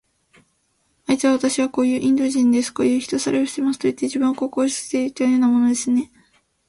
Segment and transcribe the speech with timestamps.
[1.05, 2.71] あいつは、わたしはこういうインド人です。
[2.73, 6.11] こういう人さらいをしますといって、自分を広告していたようなものですね。